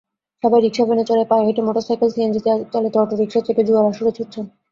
[0.43, 4.45] সবাই রিকশা-ভ্যানে চড়ে, পায়ে হেঁটে, মোটরসাইকেল-সিএনজচালিত অটোরিকশায় চেপে জুয়ার আসরে ছুটছেন।